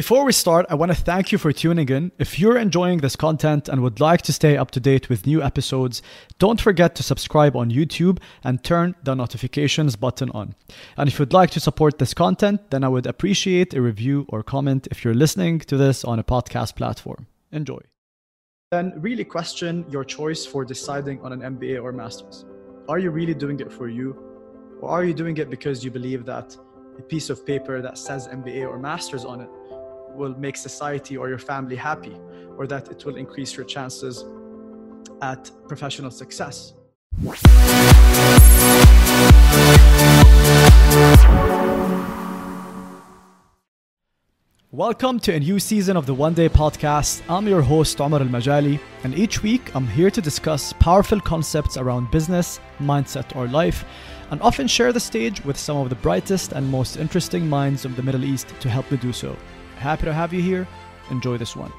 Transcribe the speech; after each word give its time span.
Before 0.00 0.24
we 0.24 0.32
start, 0.32 0.64
I 0.70 0.76
want 0.76 0.90
to 0.90 0.96
thank 0.96 1.30
you 1.30 1.36
for 1.36 1.52
tuning 1.52 1.90
in. 1.90 2.10
If 2.18 2.38
you're 2.38 2.56
enjoying 2.56 3.00
this 3.00 3.16
content 3.16 3.68
and 3.68 3.82
would 3.82 4.00
like 4.00 4.22
to 4.22 4.32
stay 4.32 4.56
up 4.56 4.70
to 4.70 4.80
date 4.80 5.10
with 5.10 5.26
new 5.26 5.42
episodes, 5.42 6.00
don't 6.38 6.58
forget 6.58 6.94
to 6.94 7.02
subscribe 7.02 7.54
on 7.54 7.70
YouTube 7.70 8.18
and 8.42 8.64
turn 8.64 8.94
the 9.02 9.14
notifications 9.14 9.96
button 9.96 10.30
on. 10.30 10.54
And 10.96 11.06
if 11.06 11.18
you'd 11.18 11.34
like 11.34 11.50
to 11.50 11.60
support 11.60 11.98
this 11.98 12.14
content, 12.14 12.70
then 12.70 12.82
I 12.82 12.88
would 12.88 13.06
appreciate 13.06 13.74
a 13.74 13.82
review 13.82 14.24
or 14.30 14.42
comment 14.42 14.88
if 14.90 15.04
you're 15.04 15.12
listening 15.12 15.58
to 15.58 15.76
this 15.76 16.02
on 16.02 16.18
a 16.18 16.24
podcast 16.24 16.76
platform. 16.76 17.26
Enjoy. 17.52 17.80
Then 18.70 18.94
really 18.96 19.24
question 19.24 19.84
your 19.90 20.04
choice 20.04 20.46
for 20.46 20.64
deciding 20.64 21.20
on 21.20 21.34
an 21.34 21.40
MBA 21.40 21.82
or 21.82 21.92
master's. 21.92 22.46
Are 22.88 22.98
you 22.98 23.10
really 23.10 23.34
doing 23.34 23.60
it 23.60 23.70
for 23.70 23.86
you? 23.86 24.16
Or 24.80 24.88
are 24.88 25.04
you 25.04 25.12
doing 25.12 25.36
it 25.36 25.50
because 25.50 25.84
you 25.84 25.90
believe 25.90 26.24
that 26.24 26.56
a 26.98 27.02
piece 27.02 27.28
of 27.28 27.44
paper 27.44 27.82
that 27.82 27.98
says 27.98 28.28
MBA 28.28 28.66
or 28.66 28.78
master's 28.78 29.26
on 29.26 29.42
it 29.42 29.50
will 30.14 30.34
make 30.38 30.56
society 30.56 31.16
or 31.16 31.28
your 31.28 31.38
family 31.38 31.76
happy, 31.76 32.16
or 32.56 32.66
that 32.66 32.88
it 32.88 33.04
will 33.04 33.16
increase 33.16 33.56
your 33.56 33.64
chances 33.64 34.24
at 35.22 35.50
professional 35.68 36.10
success. 36.10 36.74
Welcome 44.72 45.18
to 45.20 45.34
a 45.34 45.40
new 45.40 45.58
season 45.58 45.96
of 45.96 46.06
the 46.06 46.14
One 46.14 46.32
Day 46.32 46.48
Podcast. 46.48 47.22
I'm 47.28 47.48
your 47.48 47.60
host, 47.60 48.00
Omar 48.00 48.20
Al 48.20 48.28
Majali, 48.28 48.78
and 49.02 49.18
each 49.18 49.42
week 49.42 49.74
I'm 49.74 49.86
here 49.86 50.10
to 50.10 50.20
discuss 50.20 50.72
powerful 50.74 51.20
concepts 51.20 51.76
around 51.76 52.10
business, 52.12 52.60
mindset, 52.78 53.34
or 53.34 53.48
life, 53.48 53.84
and 54.30 54.40
often 54.40 54.68
share 54.68 54.92
the 54.92 55.00
stage 55.00 55.44
with 55.44 55.58
some 55.58 55.76
of 55.76 55.88
the 55.88 55.96
brightest 55.96 56.52
and 56.52 56.70
most 56.70 56.96
interesting 56.96 57.48
minds 57.48 57.84
of 57.84 57.96
the 57.96 58.02
Middle 58.02 58.24
East 58.24 58.54
to 58.60 58.68
help 58.68 58.88
me 58.92 58.96
do 58.96 59.12
so. 59.12 59.36
Happy 59.80 60.04
to 60.04 60.12
have 60.12 60.34
you 60.34 60.42
here. 60.42 60.68
Enjoy 61.10 61.38
this 61.38 61.56
one. 61.56 61.72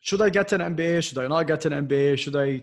Should 0.00 0.20
I 0.20 0.30
get 0.30 0.50
an 0.50 0.60
MBA? 0.60 1.00
Should 1.04 1.18
I 1.18 1.28
not 1.28 1.46
get 1.46 1.64
an 1.64 1.86
MBA? 1.86 2.18
Should 2.18 2.34
I 2.34 2.62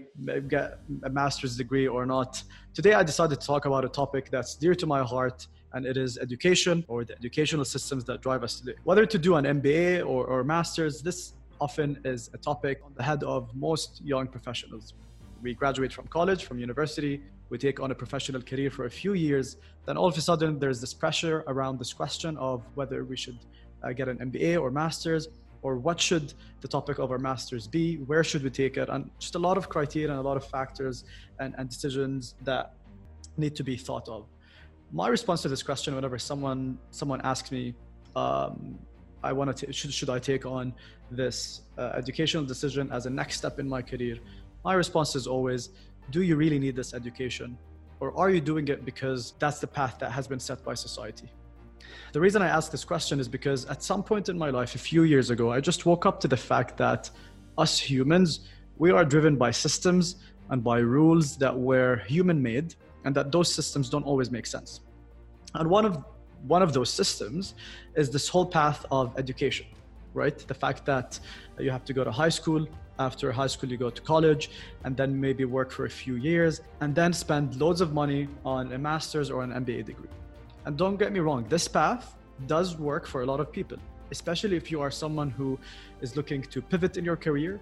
get 0.50 0.80
a 1.04 1.10
master's 1.10 1.56
degree 1.56 1.88
or 1.88 2.06
not? 2.06 2.44
Today, 2.74 2.96
I 2.96 3.04
decided 3.04 3.40
to 3.40 3.48
talk 3.48 3.64
about 3.64 3.86
a 3.86 3.88
topic 3.88 4.30
that's 4.30 4.56
dear 4.56 4.76
to 4.76 4.86
my 4.86 5.02
heart, 5.04 5.48
and 5.72 5.86
it 5.86 5.96
is 5.96 6.18
education 6.18 6.84
or 6.90 7.06
the 7.06 7.16
educational 7.16 7.64
systems 7.64 8.04
that 8.04 8.22
drive 8.22 8.44
us 8.44 8.60
today. 8.60 8.74
Whether 8.84 9.06
to 9.06 9.18
do 9.18 9.36
an 9.36 9.46
MBA 9.46 10.06
or, 10.06 10.26
or 10.26 10.44
master's, 10.44 11.02
this 11.02 11.32
often 11.62 11.98
is 12.04 12.30
a 12.34 12.38
topic 12.38 12.82
on 12.84 12.92
the 12.94 13.04
head 13.04 13.24
of 13.24 13.56
most 13.56 14.02
young 14.04 14.28
professionals. 14.28 14.96
We 15.42 15.54
graduate 15.54 15.94
from 15.94 16.08
college, 16.08 16.44
from 16.44 16.60
university, 16.60 17.22
we 17.50 17.58
take 17.58 17.80
on 17.80 17.92
a 17.92 17.96
professional 17.96 18.42
career 18.42 18.70
for 18.70 18.84
a 18.84 18.90
few 18.90 19.14
years, 19.14 19.56
then 19.86 19.96
all 19.96 20.08
of 20.08 20.18
a 20.18 20.22
sudden 20.22 20.60
there's 20.60 20.82
this 20.82 20.94
pressure 20.94 21.46
around 21.48 21.80
this 21.80 21.94
question 21.94 22.36
of 22.36 22.64
whether 22.76 23.06
we 23.06 23.16
should 23.16 23.38
uh, 23.84 23.92
get 23.94 24.08
an 24.08 24.18
MBA 24.18 24.60
or 24.62 24.72
master's, 24.72 25.28
or 25.62 25.78
what 25.78 26.00
should 26.00 26.34
the 26.62 26.68
topic 26.68 27.00
of 27.00 27.12
our 27.12 27.18
master's 27.18 27.68
be? 27.68 27.96
Where 27.98 28.24
should 28.24 28.44
we 28.44 28.50
take 28.50 28.78
it? 28.78 28.90
And 28.90 29.10
just 29.20 29.36
a 29.36 29.40
lot 29.40 29.58
of 29.58 29.70
criteria 29.70 30.10
and 30.10 30.20
a 30.20 30.22
lot 30.22 30.38
of 30.38 30.46
factors 30.46 31.04
and, 31.40 31.54
and 31.58 31.70
decisions 31.70 32.36
that 32.44 32.74
need 33.38 33.56
to 33.56 33.64
be 33.64 33.78
thought 33.78 34.08
of. 34.08 34.26
My 34.92 35.08
response 35.08 35.42
to 35.42 35.50
this 35.50 35.64
question, 35.64 35.96
whenever 35.96 36.18
someone 36.18 36.78
someone 36.92 37.22
asks 37.22 37.52
me, 37.52 37.74
um, 38.16 38.80
I 39.24 39.34
want 39.34 39.58
to 39.58 39.74
should 39.74 39.94
should 39.94 40.10
I 40.10 40.20
take 40.20 40.46
on 40.46 40.74
this 41.12 41.62
uh, 41.78 41.94
educational 41.96 42.46
decision 42.46 42.90
as 42.92 43.06
a 43.06 43.10
next 43.10 43.38
step 43.38 43.60
in 43.60 43.68
my 43.68 43.82
career? 43.82 44.18
My 44.64 44.74
response 44.74 45.16
is 45.16 45.28
always, 45.28 45.70
do 46.12 46.22
you 46.22 46.36
really 46.36 46.60
need 46.60 46.76
this 46.76 46.94
education, 46.94 47.58
or 48.00 48.18
are 48.18 48.30
you 48.30 48.42
doing 48.42 48.68
it 48.70 48.86
because 48.86 49.34
that's 49.40 49.60
the 49.60 49.68
path 49.68 49.98
that 50.00 50.12
has 50.12 50.28
been 50.28 50.40
set 50.40 50.64
by 50.64 50.74
society? 50.74 51.30
The 52.14 52.20
reason 52.20 52.42
I 52.42 52.48
ask 52.48 52.72
this 52.72 52.86
question 52.86 53.20
is 53.20 53.28
because 53.28 53.66
at 53.66 53.84
some 53.84 54.04
point 54.04 54.30
in 54.30 54.38
my 54.38 54.50
life, 54.50 54.76
a 54.76 54.80
few 54.80 55.04
years 55.04 55.30
ago, 55.30 55.52
I 55.52 55.60
just 55.60 55.86
woke 55.86 56.06
up 56.06 56.20
to 56.22 56.28
the 56.28 56.38
fact 56.38 56.78
that 56.78 57.10
us 57.58 57.80
humans, 57.80 58.42
we 58.78 58.92
are 58.92 59.06
driven 59.06 59.36
by 59.36 59.52
systems 59.52 60.16
and 60.50 60.64
by 60.64 60.80
rules 60.80 61.38
that 61.38 61.58
were 61.58 61.98
human 62.08 62.42
made 62.42 62.76
and 63.06 63.16
that 63.16 63.32
those 63.32 63.54
systems 63.54 63.90
don't 63.90 64.04
always 64.04 64.32
make 64.32 64.46
sense. 64.46 64.82
And 65.56 65.70
one 65.70 65.86
of 65.86 66.04
one 66.48 66.62
of 66.62 66.72
those 66.72 66.92
systems 66.92 67.56
is 67.96 68.12
this 68.12 68.28
whole 68.28 68.46
path 68.46 68.86
of 68.92 69.18
education, 69.18 69.66
right? 70.14 70.38
The 70.38 70.54
fact 70.54 70.86
that 70.86 71.20
you 71.58 71.72
have 71.72 71.84
to 71.86 71.94
go 71.94 72.04
to 72.04 72.12
high 72.12 72.30
school, 72.30 72.68
after 73.00 73.32
high 73.32 73.48
school 73.48 73.70
you 73.70 73.78
go 73.78 73.90
to 73.90 74.02
college 74.02 74.52
and 74.84 74.96
then 74.96 75.20
maybe 75.20 75.46
work 75.46 75.72
for 75.72 75.86
a 75.86 75.90
few 75.90 76.16
years 76.16 76.62
and 76.82 76.94
then 76.94 77.14
spend 77.14 77.60
loads 77.60 77.82
of 77.82 77.94
money 77.94 78.28
on 78.46 78.72
a 78.74 78.78
master's 78.78 79.30
or 79.30 79.44
an 79.44 79.52
MBA 79.52 79.86
degree. 79.86 80.10
And 80.68 80.76
don't 80.76 80.98
get 80.98 81.14
me 81.14 81.22
wrong, 81.22 81.46
this 81.48 81.66
path 81.66 82.18
does 82.46 82.76
work 82.76 83.08
for 83.08 83.22
a 83.22 83.26
lot 83.26 83.40
of 83.40 83.54
people, 83.54 83.78
especially 84.12 84.58
if 84.58 84.70
you 84.70 84.82
are 84.82 84.92
someone 84.92 85.30
who 85.30 85.58
is 86.02 86.18
looking 86.18 86.42
to 86.42 86.62
pivot 86.62 86.98
in 86.98 87.06
your 87.06 87.16
career 87.16 87.62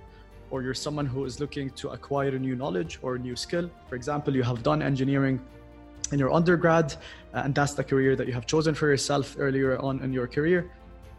or 0.50 0.64
you're 0.64 0.74
someone 0.74 1.06
who 1.06 1.24
is 1.24 1.40
looking 1.40 1.70
to 1.82 1.90
acquire 1.90 2.30
a 2.30 2.40
new 2.40 2.56
knowledge 2.56 2.98
or 3.04 3.14
a 3.14 3.20
new 3.20 3.36
skill. 3.36 3.70
For 3.90 3.94
example, 3.96 4.36
you 4.36 4.42
have 4.42 4.64
done 4.64 4.82
engineering 4.82 5.40
in 6.14 6.18
your 6.18 6.34
undergrad 6.34 6.96
uh, 7.36 7.44
and 7.46 7.54
that's 7.54 7.76
the 7.76 7.84
career 7.84 8.16
that 8.16 8.26
you 8.26 8.34
have 8.34 8.48
chosen 8.48 8.74
for 8.74 8.90
yourself 8.90 9.36
earlier 9.38 9.78
on 9.78 10.02
in 10.02 10.12
your 10.12 10.26
career. 10.26 10.72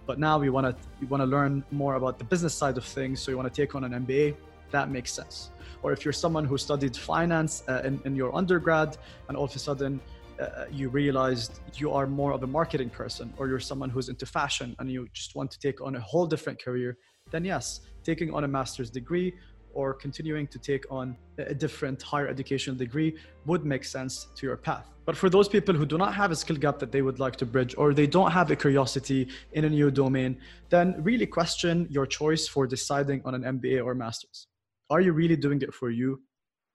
But 0.07 0.19
now 0.19 0.43
you 0.43 0.53
want 0.53 0.67
to 0.67 0.75
you 1.01 1.07
want 1.07 1.21
to 1.21 1.27
learn 1.27 1.63
more 1.71 1.95
about 1.95 2.19
the 2.19 2.25
business 2.25 2.53
side 2.53 2.77
of 2.79 2.85
things, 2.85 3.21
so 3.21 3.31
you 3.31 3.37
want 3.37 3.53
to 3.55 3.63
take 3.63 3.77
on 3.77 3.85
an 3.85 3.93
MBA. 4.05 4.35
That 4.73 4.91
makes 4.91 5.13
sense. 5.13 5.51
Or 5.85 5.93
if 5.93 6.05
you're 6.05 6.21
someone 6.25 6.45
who 6.45 6.59
studied 6.59 6.97
finance 6.97 7.63
uh, 7.69 7.83
in, 7.85 8.01
in 8.05 8.17
your 8.17 8.35
undergrad 8.35 8.97
and 9.29 9.37
all 9.37 9.45
of 9.45 9.55
a 9.55 9.59
sudden 9.61 10.01
uh, 10.41 10.65
you 10.71 10.89
realized 10.89 11.61
you 11.75 11.93
are 11.93 12.07
more 12.07 12.33
of 12.33 12.43
a 12.43 12.47
marketing 12.47 12.91
person 12.91 13.33
or 13.39 13.49
you're 13.49 13.61
someone 13.61 13.91
who's 13.91 14.09
into 14.09 14.27
fashion 14.27 14.75
and 14.79 14.91
you 14.91 15.09
just 15.13 15.35
want 15.35 15.51
to 15.51 15.59
take 15.59 15.81
on 15.81 15.97
a 15.97 16.01
whole 16.01 16.27
different 16.27 16.63
career, 16.63 16.99
then 17.31 17.45
yes, 17.45 17.81
taking 18.05 18.33
on 18.33 18.45
a 18.45 18.49
master's 18.49 18.91
degree 18.91 19.35
or 19.75 19.93
continuing 19.93 20.47
to 20.47 20.59
take 20.59 20.85
on 20.91 21.17
a 21.39 21.55
different 21.55 22.01
higher 22.01 22.29
education 22.29 22.77
degree 22.77 23.15
would 23.45 23.65
make 23.65 23.85
sense 23.85 24.29
to 24.35 24.47
your 24.47 24.57
path. 24.57 24.87
But 25.05 25.17
for 25.17 25.29
those 25.31 25.49
people 25.49 25.75
who 25.75 25.87
do 25.87 25.99
not 25.99 26.15
have 26.15 26.31
a 26.31 26.37
skill 26.37 26.57
gap 26.57 26.79
that 26.81 26.91
they 26.91 27.03
would 27.03 27.21
like 27.21 27.37
to 27.37 27.47
bridge 27.47 27.75
or 27.79 27.95
they 27.95 28.07
don't 28.07 28.33
have 28.33 28.51
a 28.51 28.57
curiosity 28.57 29.29
in 29.53 29.65
a 29.65 29.69
new 29.69 29.91
domain, 29.91 30.39
then 30.71 30.97
really 31.03 31.27
question 31.27 31.87
your 31.91 32.07
choice 32.07 32.49
for 32.49 32.67
deciding 32.67 33.23
on 33.25 33.35
an 33.35 33.43
MBA 33.43 33.85
or 33.85 33.95
master's. 33.95 34.49
Are 34.91 35.01
you 35.01 35.13
really 35.13 35.37
doing 35.37 35.61
it 35.63 35.73
for 35.75 35.91
you? 35.91 36.21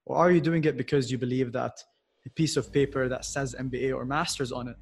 Or 0.05 0.17
are 0.17 0.31
you 0.31 0.41
doing 0.41 0.63
it 0.63 0.77
because 0.77 1.11
you 1.11 1.17
believe 1.17 1.51
that 1.53 1.83
a 2.25 2.29
piece 2.29 2.57
of 2.57 2.71
paper 2.71 3.07
that 3.09 3.25
says 3.25 3.55
MBA 3.57 3.95
or 3.95 4.05
master's 4.05 4.51
on 4.51 4.67
it 4.67 4.77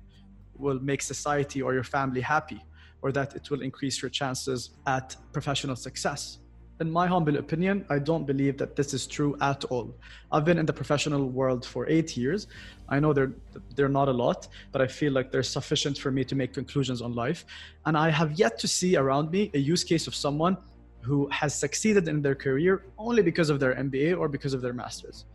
will 0.56 0.80
make 0.80 1.02
society 1.02 1.62
or 1.62 1.74
your 1.74 1.84
family 1.84 2.22
happy, 2.22 2.62
or 3.02 3.12
that 3.14 3.36
it 3.36 3.50
will 3.50 3.62
increase 3.62 4.02
your 4.02 4.10
chances 4.10 4.72
at 4.86 5.16
professional 5.32 5.76
success. 5.76 6.40
In 6.82 6.90
my 6.90 7.08
humble 7.08 7.38
opinion, 7.38 7.86
I 7.90 8.00
don't 8.00 8.26
believe 8.26 8.58
that 8.58 8.76
this 8.76 8.94
is 8.94 9.06
true 9.06 9.38
at 9.42 9.66
all. 9.66 9.94
I've 10.32 10.46
been 10.46 10.58
in 10.58 10.66
the 10.66 10.74
professional 10.74 11.26
world 11.28 11.66
for 11.66 11.88
eight 11.90 12.16
years. 12.16 12.48
I 12.88 13.02
know 13.02 13.12
they're, 13.12 13.34
they're 13.76 13.90
not 13.90 14.08
a 14.08 14.14
lot, 14.14 14.48
but 14.72 14.82
I 14.82 14.88
feel 14.88 15.12
like 15.12 15.30
they're 15.30 15.44
sufficient 15.44 15.98
for 15.98 16.10
me 16.10 16.24
to 16.24 16.36
make 16.36 16.54
conclusions 16.54 17.02
on 17.02 17.14
life. 17.14 17.46
And 17.86 17.98
I 17.98 18.10
have 18.10 18.32
yet 18.40 18.58
to 18.60 18.68
see 18.68 18.96
around 18.96 19.30
me 19.30 19.52
a 19.54 19.60
use 19.60 19.84
case 19.84 20.08
of 20.08 20.16
someone 20.16 20.56
who 21.02 21.28
has 21.32 21.54
succeeded 21.54 22.08
in 22.08 22.22
their 22.22 22.36
career 22.36 22.86
only 22.98 23.24
because 23.24 23.50
of 23.50 23.60
their 23.60 23.76
MBA 23.76 24.18
or 24.18 24.30
because 24.30 24.54
of 24.54 24.62
their 24.62 24.74
master's 24.74 25.26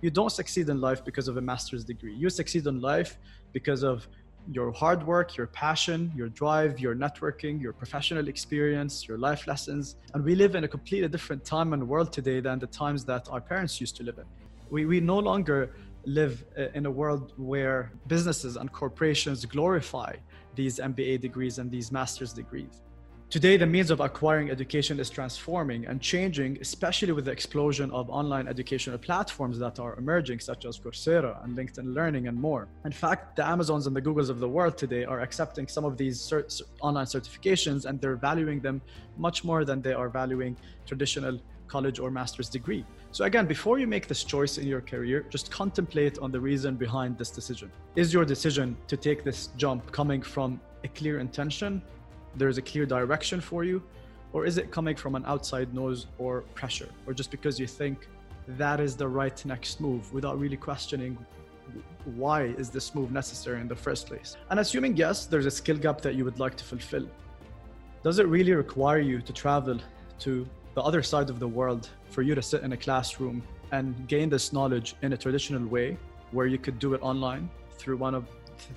you 0.00 0.10
don't 0.10 0.30
succeed 0.30 0.68
in 0.68 0.80
life 0.80 1.04
because 1.04 1.28
of 1.28 1.36
a 1.36 1.40
master's 1.40 1.84
degree. 1.84 2.14
You 2.14 2.30
succeed 2.30 2.66
in 2.66 2.80
life 2.80 3.18
because 3.52 3.82
of 3.82 4.08
your 4.50 4.72
hard 4.72 5.06
work, 5.06 5.36
your 5.36 5.46
passion, 5.48 6.12
your 6.16 6.28
drive, 6.28 6.80
your 6.80 6.94
networking, 6.94 7.60
your 7.60 7.72
professional 7.72 8.28
experience, 8.28 9.06
your 9.06 9.18
life 9.18 9.46
lessons. 9.46 9.96
And 10.14 10.24
we 10.24 10.34
live 10.34 10.54
in 10.54 10.64
a 10.64 10.68
completely 10.68 11.08
different 11.08 11.44
time 11.44 11.72
and 11.72 11.86
world 11.86 12.12
today 12.12 12.40
than 12.40 12.58
the 12.58 12.66
times 12.66 13.04
that 13.06 13.28
our 13.30 13.40
parents 13.40 13.80
used 13.80 13.96
to 13.96 14.02
live 14.04 14.18
in. 14.18 14.24
We, 14.70 14.86
we 14.86 15.00
no 15.00 15.18
longer 15.18 15.74
live 16.04 16.44
uh, 16.56 16.68
in 16.74 16.86
a 16.86 16.90
world 16.90 17.32
where 17.36 17.92
businesses 18.06 18.56
and 18.56 18.72
corporations 18.72 19.44
glorify 19.44 20.16
these 20.54 20.78
MBA 20.78 21.20
degrees 21.20 21.58
and 21.58 21.70
these 21.70 21.92
master's 21.92 22.32
degrees. 22.32 22.82
Today, 23.30 23.58
the 23.58 23.66
means 23.66 23.90
of 23.90 24.00
acquiring 24.00 24.50
education 24.50 24.98
is 24.98 25.10
transforming 25.10 25.84
and 25.84 26.00
changing, 26.00 26.56
especially 26.62 27.12
with 27.12 27.26
the 27.26 27.30
explosion 27.30 27.90
of 27.90 28.08
online 28.08 28.48
educational 28.48 28.96
platforms 28.96 29.58
that 29.58 29.78
are 29.78 29.98
emerging, 29.98 30.40
such 30.40 30.64
as 30.64 30.78
Coursera 30.78 31.44
and 31.44 31.54
LinkedIn 31.54 31.92
Learning 31.92 32.28
and 32.28 32.40
more. 32.40 32.68
In 32.86 32.90
fact, 32.90 33.36
the 33.36 33.46
Amazons 33.46 33.86
and 33.86 33.94
the 33.94 34.00
Googles 34.00 34.30
of 34.30 34.40
the 34.40 34.48
world 34.48 34.78
today 34.78 35.04
are 35.04 35.20
accepting 35.20 35.68
some 35.68 35.84
of 35.84 35.98
these 35.98 36.18
cert- 36.18 36.62
online 36.80 37.04
certifications 37.04 37.84
and 37.84 38.00
they're 38.00 38.16
valuing 38.16 38.60
them 38.60 38.80
much 39.18 39.44
more 39.44 39.62
than 39.62 39.82
they 39.82 39.92
are 39.92 40.08
valuing 40.08 40.56
traditional 40.86 41.38
college 41.66 41.98
or 41.98 42.10
master's 42.10 42.48
degree. 42.48 42.82
So 43.12 43.26
again, 43.26 43.44
before 43.44 43.78
you 43.78 43.86
make 43.86 44.08
this 44.08 44.24
choice 44.24 44.56
in 44.56 44.66
your 44.66 44.80
career, 44.80 45.26
just 45.28 45.50
contemplate 45.50 46.18
on 46.18 46.32
the 46.32 46.40
reason 46.40 46.76
behind 46.76 47.18
this 47.18 47.28
decision. 47.28 47.70
Is 47.94 48.10
your 48.10 48.24
decision 48.24 48.74
to 48.86 48.96
take 48.96 49.22
this 49.22 49.48
jump 49.58 49.92
coming 49.92 50.22
from 50.22 50.62
a 50.82 50.88
clear 50.88 51.18
intention 51.18 51.82
there's 52.36 52.58
a 52.58 52.62
clear 52.62 52.86
direction 52.86 53.40
for 53.40 53.64
you? 53.64 53.82
Or 54.32 54.44
is 54.44 54.58
it 54.58 54.70
coming 54.70 54.94
from 54.94 55.14
an 55.14 55.24
outside 55.26 55.72
noise 55.74 56.06
or 56.18 56.42
pressure? 56.54 56.90
Or 57.06 57.14
just 57.14 57.30
because 57.30 57.58
you 57.58 57.66
think 57.66 58.08
that 58.46 58.80
is 58.80 58.96
the 58.96 59.08
right 59.08 59.44
next 59.44 59.80
move 59.80 60.12
without 60.12 60.38
really 60.38 60.56
questioning 60.56 61.18
why 62.16 62.44
is 62.44 62.70
this 62.70 62.94
move 62.94 63.10
necessary 63.12 63.60
in 63.60 63.68
the 63.68 63.76
first 63.76 64.06
place? 64.06 64.36
And 64.50 64.60
assuming 64.60 64.96
yes, 64.96 65.26
there's 65.26 65.46
a 65.46 65.50
skill 65.50 65.76
gap 65.76 66.00
that 66.02 66.14
you 66.14 66.24
would 66.24 66.38
like 66.38 66.56
to 66.56 66.64
fulfill. 66.64 67.06
does 68.02 68.18
it 68.18 68.26
really 68.26 68.52
require 68.52 69.00
you 69.00 69.20
to 69.20 69.32
travel 69.32 69.78
to 70.20 70.48
the 70.74 70.82
other 70.82 71.02
side 71.02 71.28
of 71.28 71.38
the 71.40 71.48
world 71.48 71.90
for 72.10 72.22
you 72.22 72.34
to 72.34 72.42
sit 72.42 72.62
in 72.62 72.72
a 72.72 72.76
classroom 72.76 73.42
and 73.72 74.06
gain 74.08 74.28
this 74.28 74.52
knowledge 74.52 74.94
in 75.02 75.12
a 75.12 75.16
traditional 75.16 75.66
way 75.66 75.98
where 76.30 76.46
you 76.46 76.58
could 76.58 76.78
do 76.78 76.94
it 76.94 77.02
online 77.02 77.50
through 77.72 77.96
one 77.96 78.14
of 78.14 78.24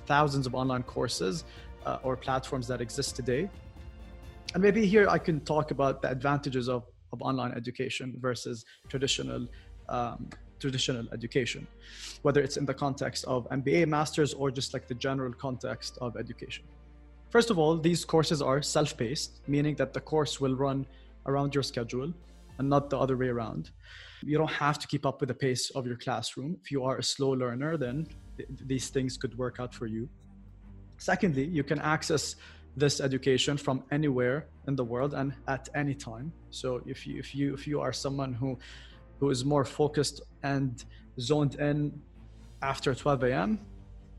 thousands 0.06 0.46
of 0.46 0.54
online 0.54 0.82
courses 0.82 1.44
uh, 1.86 1.98
or 2.02 2.16
platforms 2.16 2.66
that 2.68 2.80
exist 2.80 3.16
today. 3.16 3.48
And 4.54 4.62
maybe 4.62 4.84
here 4.86 5.08
i 5.08 5.18
can 5.18 5.40
talk 5.40 5.70
about 5.70 6.02
the 6.02 6.10
advantages 6.10 6.68
of, 6.68 6.84
of 7.12 7.22
online 7.22 7.52
education 7.52 8.16
versus 8.20 8.64
traditional 8.88 9.46
um, 9.88 10.28
traditional 10.58 11.06
education 11.12 11.66
whether 12.22 12.40
it's 12.40 12.56
in 12.56 12.66
the 12.66 12.74
context 12.74 13.24
of 13.24 13.48
mba 13.50 13.86
masters 13.86 14.34
or 14.34 14.50
just 14.50 14.74
like 14.74 14.86
the 14.86 14.94
general 14.94 15.32
context 15.32 15.98
of 16.00 16.16
education. 16.16 16.64
First 17.30 17.50
of 17.50 17.58
all 17.58 17.76
these 17.78 18.04
courses 18.04 18.42
are 18.42 18.60
self-paced 18.62 19.40
meaning 19.48 19.74
that 19.76 19.92
the 19.92 20.00
course 20.00 20.40
will 20.40 20.54
run 20.54 20.86
around 21.26 21.54
your 21.54 21.62
schedule 21.62 22.12
and 22.58 22.68
not 22.68 22.90
the 22.90 22.98
other 22.98 23.16
way 23.16 23.28
around. 23.28 23.70
You 24.22 24.36
don't 24.38 24.56
have 24.66 24.78
to 24.80 24.86
keep 24.86 25.04
up 25.06 25.20
with 25.20 25.28
the 25.28 25.34
pace 25.34 25.70
of 25.70 25.86
your 25.86 25.96
classroom. 25.96 26.58
If 26.62 26.70
you 26.70 26.84
are 26.84 26.98
a 26.98 27.02
slow 27.02 27.30
learner 27.30 27.76
then 27.76 28.06
th- 28.36 28.48
these 28.66 28.90
things 28.90 29.16
could 29.16 29.36
work 29.38 29.56
out 29.58 29.72
for 29.74 29.86
you 29.86 30.08
secondly 31.02 31.44
you 31.44 31.64
can 31.64 31.80
access 31.80 32.36
this 32.76 33.00
education 33.00 33.56
from 33.56 33.82
anywhere 33.90 34.46
in 34.68 34.76
the 34.76 34.84
world 34.84 35.12
and 35.14 35.34
at 35.48 35.68
any 35.74 35.94
time. 35.94 36.32
So 36.50 36.68
if 36.86 37.06
you 37.06 37.18
if 37.18 37.34
you 37.34 37.54
if 37.54 37.66
you 37.66 37.80
are 37.80 37.92
someone 37.92 38.32
who 38.32 38.58
who 39.18 39.30
is 39.30 39.44
more 39.44 39.64
focused 39.64 40.22
and 40.42 40.84
zoned 41.20 41.54
in 41.56 41.76
after 42.62 42.94
12 42.94 43.24
a.m 43.24 43.58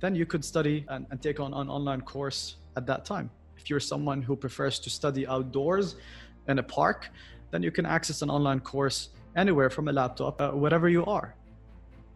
then 0.02 0.14
you 0.16 0.26
could 0.26 0.44
study 0.44 0.86
and, 0.90 1.06
and 1.12 1.22
take 1.22 1.40
on 1.40 1.54
an 1.54 1.70
online 1.70 2.02
course 2.02 2.58
at 2.76 2.86
that 2.86 3.06
time. 3.06 3.30
If 3.58 3.70
you're 3.70 3.86
someone 3.94 4.22
who 4.22 4.36
prefers 4.36 4.78
to 4.80 4.90
study 4.90 5.26
outdoors 5.26 5.96
in 6.50 6.60
a 6.60 6.64
park 6.80 7.00
then 7.52 7.64
you 7.64 7.72
can 7.72 7.86
access 7.86 8.22
an 8.22 8.30
online 8.30 8.60
course 8.60 8.98
anywhere 9.44 9.70
from 9.70 9.88
a 9.88 9.94
laptop 9.94 10.42
uh, 10.42 10.52
wherever 10.64 10.90
you 10.90 11.06
are 11.06 11.36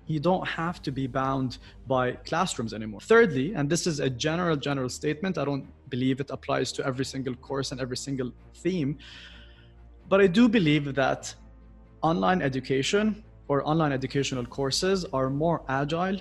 you 0.07 0.19
don't 0.19 0.47
have 0.47 0.81
to 0.81 0.91
be 0.91 1.05
bound 1.05 1.57
by 1.85 2.13
classrooms 2.29 2.73
anymore. 2.73 3.01
Thirdly, 3.01 3.53
and 3.53 3.69
this 3.69 3.85
is 3.85 3.99
a 3.99 4.09
general, 4.09 4.55
general 4.55 4.89
statement, 4.89 5.37
I 5.37 5.45
don't 5.45 5.67
believe 5.89 6.19
it 6.19 6.29
applies 6.29 6.71
to 6.73 6.85
every 6.85 7.05
single 7.05 7.35
course 7.35 7.71
and 7.71 7.81
every 7.81 7.97
single 7.97 8.31
theme, 8.55 8.97
but 10.09 10.21
I 10.21 10.27
do 10.27 10.47
believe 10.47 10.95
that 10.95 11.33
online 12.01 12.41
education 12.41 13.23
or 13.49 13.67
online 13.67 13.91
educational 13.91 14.45
courses 14.45 15.05
are 15.13 15.29
more 15.29 15.61
agile 15.67 16.19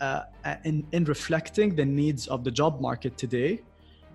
uh, 0.00 0.22
in, 0.64 0.86
in 0.92 1.04
reflecting 1.04 1.74
the 1.74 1.84
needs 1.84 2.26
of 2.26 2.44
the 2.44 2.50
job 2.50 2.80
market 2.80 3.16
today, 3.16 3.62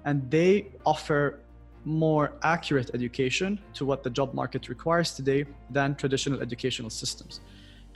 and 0.06 0.30
they 0.30 0.68
offer 0.86 1.40
more 1.86 2.34
accurate 2.44 2.92
education 2.94 3.60
to 3.74 3.86
what 3.86 4.04
the 4.04 4.10
job 4.10 4.34
market 4.34 4.68
requires 4.70 5.14
today 5.14 5.46
than 5.70 5.96
traditional 5.96 6.42
educational 6.42 6.90
systems 6.90 7.40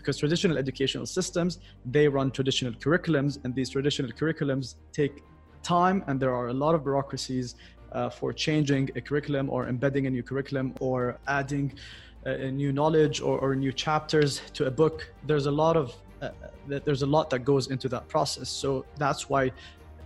because 0.02 0.18
traditional 0.18 0.58
educational 0.58 1.06
systems 1.06 1.60
they 1.86 2.08
run 2.08 2.32
traditional 2.32 2.74
curriculums 2.74 3.40
and 3.44 3.56
these 3.56 3.70
traditional 3.70 4.12
curriculums 4.12 4.76
take 4.92 5.24
time 5.64 6.04
and 6.08 6.20
there 6.20 6.34
are 6.34 6.48
a 6.48 6.54
lot 6.54 6.74
of 6.76 6.84
bureaucracies 6.84 7.56
uh, 7.92 8.10
for 8.10 8.34
changing 8.34 8.90
a 8.96 9.02
curriculum 9.02 9.50
or 9.50 9.68
embedding 9.68 10.08
a 10.08 10.10
new 10.10 10.24
curriculum 10.24 10.74
or 10.80 11.18
adding 11.28 11.74
a, 12.26 12.32
a 12.48 12.52
new 12.52 12.72
knowledge 12.72 13.22
or, 13.22 13.40
or, 13.40 13.56
new 13.56 13.74
chapters 13.74 14.42
to 14.54 14.66
a 14.66 14.72
book. 14.72 15.12
There's 15.26 15.48
a 15.48 15.52
lot 15.52 15.76
of 15.76 15.96
uh, 16.22 16.30
there's 16.68 17.02
a 17.02 17.08
lot 17.08 17.30
that 17.32 17.40
goes 17.40 17.68
into 17.68 17.90
that 17.90 18.08
process. 18.08 18.48
So 18.48 18.86
that's 18.98 19.30
why 19.30 19.52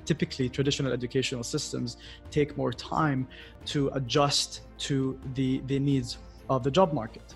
typically 0.06 0.48
traditional 0.48 0.94
educational 0.94 1.44
systems 1.44 1.98
take 2.32 2.56
more 2.58 2.72
time 2.72 3.28
to 3.66 3.90
adjust 3.94 4.62
to 4.78 5.20
the 5.34 5.62
the 5.68 5.80
needs 5.80 6.18
of 6.50 6.64
the 6.64 6.72
job 6.72 6.94
market 6.94 7.36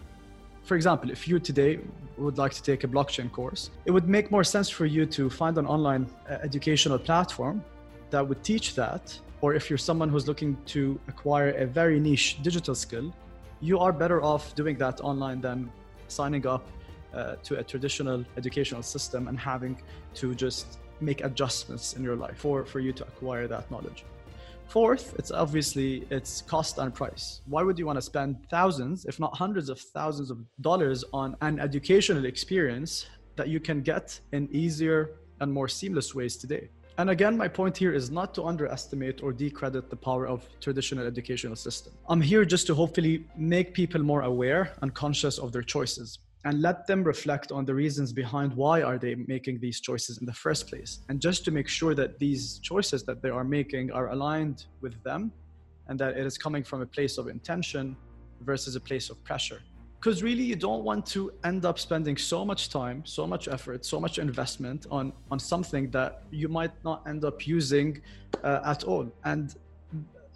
for 0.64 0.76
example, 0.76 1.10
if 1.10 1.28
you 1.28 1.40
today 1.40 1.80
would 2.18 2.38
like 2.38 2.54
to 2.54 2.64
take 2.64 2.84
a 2.84 2.88
blockchain 2.88 3.32
course, 3.32 3.72
it 3.86 3.92
would 3.92 4.08
make 4.08 4.30
more 4.32 4.44
sense 4.44 4.70
for 4.70 4.86
you 4.86 5.06
to 5.06 5.30
find 5.30 5.58
an 5.58 5.66
online 5.66 6.08
uh, 6.30 6.34
educational 6.44 7.00
platform 7.00 7.64
that 8.10 8.28
would 8.28 8.44
teach 8.44 8.76
that. 8.76 9.18
Or 9.42 9.54
if 9.54 9.70
you're 9.70 9.78
someone 9.78 10.10
who's 10.10 10.28
looking 10.28 10.58
to 10.68 11.00
acquire 11.08 11.52
a 11.52 11.66
very 11.66 12.00
niche 12.00 12.44
digital 12.44 12.76
skill, 12.76 13.14
you 13.62 13.80
are 13.80 13.94
better 13.94 14.22
off 14.22 14.54
doing 14.56 14.78
that 14.78 15.02
online 15.02 15.42
than 15.42 15.72
signing 16.08 16.46
up 16.46 16.68
uh, 17.14 17.36
to 17.44 17.60
a 17.60 17.64
traditional 17.64 18.24
educational 18.38 18.84
system 18.84 19.28
and 19.28 19.40
having 19.40 19.82
to 20.16 20.36
just 20.36 20.80
make 21.02 21.24
adjustments 21.24 21.94
in 21.94 22.04
your 22.04 22.16
life 22.16 22.38
for, 22.38 22.66
for 22.66 22.80
you 22.80 22.92
to 22.92 23.04
acquire 23.04 23.48
that 23.48 23.70
knowledge. 23.72 24.04
Fourth, 24.70 25.16
it's 25.18 25.32
obviously 25.32 26.06
its 26.12 26.44
cost 26.44 26.78
and 26.78 26.94
price. 26.94 27.42
Why 27.48 27.64
would 27.64 27.80
you 27.80 27.88
want 27.88 27.98
to 27.98 28.04
spend 28.04 28.48
thousands, 28.52 29.06
if 29.06 29.20
not 29.20 29.36
hundreds 29.36 29.68
of 29.68 29.80
thousands 29.80 30.30
of 30.30 30.38
dollars 30.62 31.04
on 31.12 31.36
an 31.42 31.60
educational 31.60 32.26
experience 32.26 33.08
that 33.36 33.48
you 33.48 33.60
can 33.60 33.82
get 33.82 34.20
in 34.32 34.48
easier 34.52 35.16
and 35.40 35.52
more 35.52 35.68
seamless 35.68 36.14
ways 36.14 36.38
today? 36.38 36.70
And 37.00 37.10
again, 37.10 37.36
my 37.36 37.48
point 37.48 37.78
here 37.78 37.94
is 37.94 38.12
not 38.12 38.36
to 38.36 38.44
underestimate 38.44 39.24
or 39.24 39.34
decredit 39.34 39.90
the 39.90 39.96
power 39.96 40.28
of 40.28 40.48
traditional 40.62 41.08
educational 41.08 41.56
system. 41.56 41.94
I'm 42.08 42.22
here 42.22 42.46
just 42.46 42.68
to 42.68 42.76
hopefully 42.76 43.26
make 43.36 43.74
people 43.74 44.04
more 44.04 44.22
aware 44.22 44.74
and 44.84 44.94
conscious 44.94 45.40
of 45.40 45.52
their 45.52 45.64
choices 45.64 46.20
and 46.46 46.62
let 46.62 46.88
them 46.88 47.04
reflect 47.04 47.52
on 47.52 47.66
the 47.66 47.74
reasons 47.74 48.14
behind 48.14 48.54
why 48.54 48.82
are 48.82 48.98
they 48.98 49.16
making 49.16 49.60
these 49.60 49.82
choices 49.82 50.20
in 50.20 50.26
the 50.26 50.34
first 50.34 50.68
place. 50.68 51.00
And 51.10 51.20
just 51.20 51.44
to 51.46 51.52
make 51.52 51.68
sure 51.68 51.94
that 51.96 52.18
these 52.18 52.60
choices 52.60 53.04
that 53.04 53.22
they 53.22 53.30
are 53.30 53.44
making 53.44 53.92
are 53.92 54.10
aligned 54.10 54.66
with 54.82 55.02
them 55.04 55.32
and 55.88 56.00
that 56.00 56.18
it 56.18 56.26
is 56.26 56.38
coming 56.38 56.64
from 56.64 56.82
a 56.82 56.86
place 56.86 57.18
of 57.18 57.28
intention 57.28 57.98
versus 58.42 58.76
a 58.76 58.80
place 58.80 59.10
of 59.10 59.22
pressure. 59.24 59.62
Because 60.00 60.24
really 60.24 60.44
you 60.44 60.56
don't 60.56 60.86
want 60.86 61.06
to 61.08 61.34
end 61.44 61.66
up 61.66 61.78
spending 61.78 62.16
so 62.16 62.46
much 62.46 62.70
time 62.70 63.04
so 63.06 63.28
much 63.28 63.50
effort 63.50 63.84
so 63.84 64.00
much 64.00 64.18
investment 64.18 64.88
on 64.90 65.12
on 65.30 65.38
something 65.38 65.92
that 65.92 66.24
you 66.32 66.48
might 66.48 66.72
not 66.86 67.06
end 67.06 67.26
up 67.26 67.46
using 67.46 68.02
uh, 68.46 68.62
at 68.64 68.86
all. 68.86 69.12
And 69.26 69.56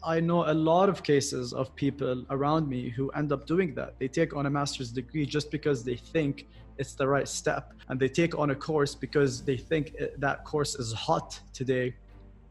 I 0.06 0.20
know 0.20 0.44
a 0.52 0.54
lot 0.54 0.90
of 0.90 1.02
cases 1.02 1.54
of 1.54 1.74
people 1.76 2.26
around 2.30 2.68
me 2.68 2.90
who 2.90 3.10
end 3.12 3.32
up 3.32 3.48
doing 3.48 3.74
that. 3.76 3.98
They 4.00 4.10
take 4.10 4.36
on 4.36 4.46
a 4.46 4.50
master's 4.50 4.92
degree 4.92 5.26
just 5.26 5.50
because 5.50 5.84
they 5.84 5.96
think 5.96 6.48
it's 6.78 6.94
the 6.94 7.08
right 7.08 7.28
step, 7.28 7.74
and 7.88 8.00
they 8.00 8.10
take 8.10 8.38
on 8.38 8.50
a 8.50 8.56
course 8.56 8.96
because 8.96 9.44
they 9.44 9.56
think 9.56 9.96
that 10.18 10.44
course 10.44 10.76
is 10.76 10.92
hot 10.92 11.40
today. 11.54 11.96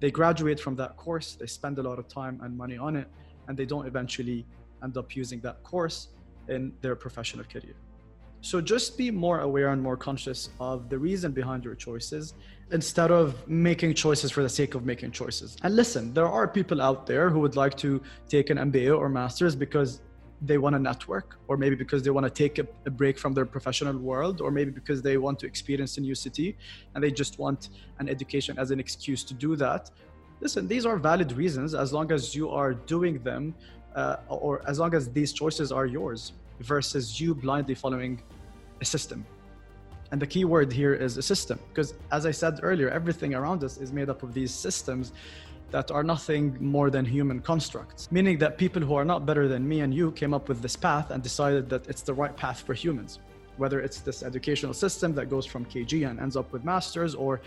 They 0.00 0.10
graduate 0.10 0.60
from 0.60 0.76
that 0.76 0.96
course, 0.96 1.34
they 1.34 1.46
spend 1.46 1.78
a 1.78 1.82
lot 1.82 1.98
of 1.98 2.08
time 2.08 2.40
and 2.42 2.56
money 2.56 2.78
on 2.78 2.96
it, 2.96 3.08
and 3.48 3.56
they 3.56 3.66
don't 3.66 3.86
eventually 3.86 4.46
end 4.82 4.96
up 4.96 5.14
using 5.14 5.40
that 5.40 5.62
course 5.62 6.08
in 6.48 6.72
their 6.80 6.96
professional 6.96 7.44
career. 7.44 7.74
So 8.44 8.60
just 8.60 8.98
be 8.98 9.12
more 9.12 9.40
aware 9.40 9.68
and 9.68 9.80
more 9.80 9.96
conscious 9.96 10.50
of 10.58 10.88
the 10.88 10.98
reason 10.98 11.30
behind 11.30 11.64
your 11.64 11.76
choices 11.76 12.34
instead 12.72 13.12
of 13.12 13.46
making 13.46 13.94
choices 13.94 14.32
for 14.32 14.42
the 14.42 14.48
sake 14.48 14.74
of 14.74 14.84
making 14.84 15.12
choices. 15.12 15.56
And 15.62 15.76
listen, 15.76 16.12
there 16.12 16.26
are 16.26 16.48
people 16.48 16.82
out 16.82 17.06
there 17.06 17.30
who 17.30 17.38
would 17.38 17.54
like 17.54 17.76
to 17.78 18.02
take 18.28 18.50
an 18.50 18.58
MBA 18.58 18.98
or 18.98 19.08
master's 19.08 19.54
because 19.54 20.00
they 20.44 20.58
want 20.58 20.74
to 20.74 20.80
network 20.80 21.38
or 21.46 21.56
maybe 21.56 21.76
because 21.76 22.02
they 22.02 22.10
want 22.10 22.26
to 22.26 22.30
take 22.30 22.58
a, 22.58 22.66
a, 22.84 22.90
break 22.90 23.16
from 23.16 23.32
their 23.32 23.46
professional 23.46 23.96
world 23.96 24.40
or 24.40 24.50
maybe 24.50 24.72
because 24.72 25.00
they 25.00 25.16
want 25.16 25.38
to 25.38 25.46
experience 25.46 25.96
a 25.98 26.00
new 26.00 26.16
city 26.16 26.56
and 26.94 27.04
they 27.04 27.12
just 27.12 27.38
want 27.38 27.68
an 28.00 28.08
education 28.08 28.58
as 28.58 28.72
an 28.72 28.80
excuse 28.80 29.22
to 29.22 29.34
do 29.34 29.54
that 29.54 29.90
listen 30.40 30.66
these 30.66 30.84
are 30.84 30.96
valid 30.96 31.30
reasons 31.32 31.74
as 31.74 31.92
long 31.92 32.10
as 32.10 32.34
you 32.34 32.50
are 32.50 32.74
doing 32.74 33.22
them 33.22 33.54
uh, 33.94 34.16
or 34.28 34.68
as 34.68 34.80
long 34.80 34.94
as 34.94 35.12
these 35.12 35.32
choices 35.32 35.70
are 35.70 35.86
yours 35.86 36.32
versus 36.58 37.20
you 37.20 37.34
blindly 37.34 37.74
following 37.74 38.20
a 38.82 38.84
system. 38.84 39.24
And 40.10 40.20
the 40.20 40.26
key 40.26 40.44
word 40.44 40.70
here 40.70 40.92
is 40.92 41.16
a 41.16 41.22
system, 41.22 41.58
because 41.70 41.94
as 42.10 42.26
I 42.26 42.32
said 42.32 42.60
earlier, 42.62 42.90
everything 42.90 43.34
around 43.34 43.64
us 43.64 43.78
is 43.78 43.90
made 43.92 44.10
up 44.10 44.22
of 44.22 44.34
these 44.34 44.52
systems 44.52 45.12
that 45.70 45.90
are 45.90 46.04
nothing 46.14 46.44
more 46.60 46.90
than 46.90 47.04
human 47.06 47.40
constructs, 47.40 48.12
meaning 48.12 48.36
that 48.42 48.58
people 48.58 48.82
who 48.82 48.94
are 48.94 49.06
not 49.06 49.24
better 49.24 49.48
than 49.48 49.66
me 49.66 49.80
and 49.80 49.94
you 49.94 50.12
came 50.12 50.34
up 50.34 50.50
with 50.50 50.60
this 50.60 50.76
path 50.76 51.10
and 51.12 51.22
decided 51.22 51.70
that 51.70 51.88
it's 51.88 52.02
the 52.02 52.12
right 52.12 52.36
path 52.36 52.60
for 52.66 52.74
humans. 52.74 53.20
Whether 53.56 53.80
it's 53.80 54.00
this 54.00 54.22
educational 54.22 54.74
system 54.74 55.14
that 55.14 55.30
goes 55.30 55.46
from 55.46 55.64
KG 55.64 56.06
and 56.08 56.20
ends 56.20 56.36
up 56.36 56.52
with 56.52 56.62
masters, 56.62 57.14
or 57.14 57.40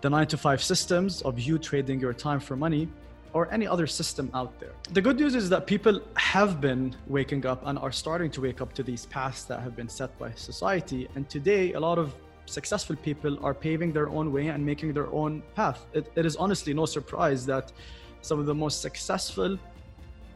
the 0.00 0.08
nine 0.08 0.28
to 0.28 0.38
five 0.38 0.62
systems 0.62 1.20
of 1.22 1.38
you 1.38 1.58
trading 1.58 2.00
your 2.00 2.14
time 2.14 2.40
for 2.40 2.56
money, 2.56 2.88
or 3.32 3.52
any 3.52 3.66
other 3.66 3.86
system 3.86 4.30
out 4.34 4.58
there. 4.60 4.72
The 4.92 5.00
good 5.00 5.18
news 5.18 5.34
is 5.34 5.48
that 5.50 5.66
people 5.66 6.00
have 6.16 6.60
been 6.60 6.94
waking 7.06 7.46
up 7.46 7.66
and 7.66 7.78
are 7.78 7.92
starting 7.92 8.30
to 8.32 8.40
wake 8.40 8.60
up 8.60 8.72
to 8.74 8.82
these 8.82 9.06
paths 9.06 9.44
that 9.44 9.60
have 9.60 9.74
been 9.74 9.88
set 9.88 10.16
by 10.18 10.32
society. 10.32 11.08
And 11.14 11.28
today, 11.28 11.72
a 11.72 11.80
lot 11.80 11.98
of 11.98 12.14
successful 12.46 12.96
people 12.96 13.38
are 13.44 13.54
paving 13.54 13.92
their 13.92 14.08
own 14.08 14.32
way 14.32 14.48
and 14.48 14.64
making 14.64 14.92
their 14.92 15.10
own 15.12 15.42
path. 15.54 15.86
it, 15.92 16.10
it 16.16 16.26
is 16.26 16.36
honestly 16.36 16.74
no 16.74 16.86
surprise 16.86 17.46
that 17.46 17.72
some 18.20 18.38
of 18.38 18.46
the 18.46 18.54
most 18.54 18.82
successful 18.82 19.58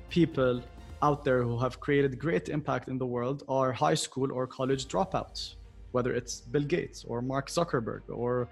people 0.09 0.62
out 1.03 1.25
there 1.25 1.43
who 1.43 1.59
have 1.59 1.79
created 1.81 2.19
great 2.19 2.49
impact 2.49 2.88
in 2.88 2.99
the 2.99 3.07
world 3.07 3.45
are 3.49 3.73
high 3.73 3.95
school 3.95 4.33
or 4.33 4.47
college 4.47 4.87
dropouts, 4.87 5.57
whether 5.93 6.12
it's 6.15 6.41
Bill 6.41 6.62
Gates 6.62 7.05
or 7.07 7.21
Mark 7.21 7.49
Zuckerberg 7.49 8.03
or 8.09 8.49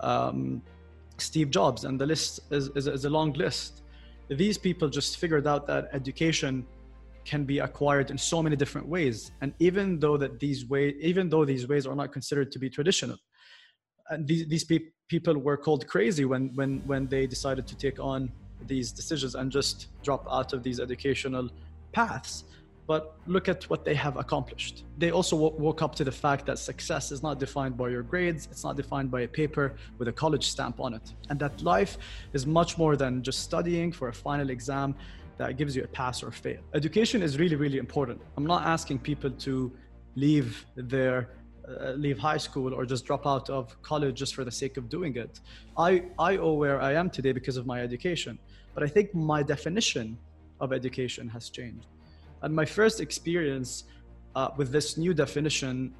um, 0.00 0.62
Steve 1.18 1.50
Jobs, 1.50 1.84
and 1.84 2.00
the 2.00 2.06
list 2.06 2.40
is, 2.50 2.68
is, 2.74 2.86
is 2.86 3.04
a 3.04 3.10
long 3.10 3.32
list. 3.32 3.82
these 4.28 4.58
people 4.58 4.88
just 4.88 5.18
figured 5.18 5.46
out 5.46 5.66
that 5.66 5.88
education 5.92 6.66
can 7.24 7.44
be 7.44 7.58
acquired 7.58 8.10
in 8.10 8.18
so 8.18 8.42
many 8.42 8.56
different 8.56 8.86
ways 8.86 9.32
and 9.40 9.52
even 9.58 9.98
though 9.98 10.16
that 10.16 10.38
these 10.38 10.68
way 10.68 10.94
even 11.00 11.28
though 11.28 11.44
these 11.44 11.66
ways 11.68 11.86
are 11.86 11.94
not 11.94 12.12
considered 12.12 12.50
to 12.52 12.58
be 12.58 12.70
traditional 12.70 13.16
and 14.10 14.26
these, 14.26 14.46
these 14.46 14.64
pe- 14.64 14.90
people 15.08 15.36
were 15.36 15.56
called 15.56 15.86
crazy 15.88 16.24
when 16.24 16.52
when 16.54 16.78
when 16.86 17.06
they 17.08 17.26
decided 17.26 17.66
to 17.66 17.76
take 17.76 17.98
on 17.98 18.30
these 18.66 18.92
decisions 18.92 19.34
and 19.34 19.50
just 19.50 19.88
drop 20.02 20.24
out 20.30 20.52
of 20.52 20.62
these 20.62 20.78
educational 20.80 21.50
paths 21.92 22.44
but 22.86 23.16
look 23.26 23.48
at 23.48 23.64
what 23.64 23.84
they 23.84 23.94
have 23.94 24.16
accomplished. 24.16 24.84
They 24.98 25.10
also 25.10 25.36
w- 25.36 25.60
woke 25.60 25.82
up 25.82 25.94
to 25.96 26.04
the 26.04 26.12
fact 26.12 26.46
that 26.46 26.58
success 26.58 27.10
is 27.10 27.22
not 27.22 27.40
defined 27.40 27.76
by 27.76 27.88
your 27.88 28.02
grades, 28.02 28.48
it's 28.50 28.64
not 28.64 28.76
defined 28.76 29.10
by 29.10 29.22
a 29.22 29.28
paper 29.28 29.74
with 29.98 30.08
a 30.08 30.12
college 30.12 30.48
stamp 30.48 30.80
on 30.80 30.94
it, 30.94 31.12
and 31.28 31.38
that 31.40 31.60
life 31.62 31.98
is 32.32 32.46
much 32.46 32.78
more 32.78 32.96
than 32.96 33.22
just 33.22 33.40
studying 33.40 33.90
for 33.90 34.08
a 34.08 34.12
final 34.12 34.50
exam 34.50 34.94
that 35.38 35.56
gives 35.56 35.76
you 35.76 35.84
a 35.84 35.88
pass 35.88 36.22
or 36.22 36.30
fail. 36.30 36.60
Education 36.74 37.22
is 37.22 37.38
really, 37.38 37.56
really 37.56 37.78
important. 37.78 38.20
I'm 38.36 38.46
not 38.46 38.64
asking 38.64 39.00
people 39.00 39.30
to 39.30 39.72
leave 40.14 40.64
their 40.76 41.28
uh, 41.68 41.90
leave 41.92 42.16
high 42.16 42.36
school 42.36 42.72
or 42.72 42.86
just 42.86 43.04
drop 43.04 43.26
out 43.26 43.50
of 43.50 43.80
college 43.82 44.14
just 44.14 44.36
for 44.36 44.44
the 44.44 44.50
sake 44.52 44.76
of 44.76 44.88
doing 44.88 45.16
it. 45.16 45.40
I, 45.76 46.04
I 46.16 46.36
owe 46.36 46.52
where 46.52 46.80
I 46.80 46.92
am 46.94 47.10
today 47.10 47.32
because 47.32 47.56
of 47.56 47.66
my 47.66 47.80
education, 47.80 48.38
but 48.72 48.84
I 48.84 48.86
think 48.86 49.12
my 49.14 49.42
definition 49.42 50.16
of 50.60 50.72
education 50.72 51.28
has 51.28 51.50
changed. 51.50 51.88
And 52.46 52.54
my 52.54 52.64
first 52.64 53.00
experience 53.00 53.70
uh, 54.36 54.50
with 54.56 54.70
this 54.70 54.96
new 54.96 55.12
definition 55.12 55.92